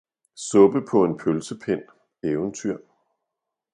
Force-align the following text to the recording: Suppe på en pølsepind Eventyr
Suppe 0.35 0.81
på 0.81 1.03
en 1.05 1.17
pølsepind 1.17 1.81
Eventyr 2.23 2.77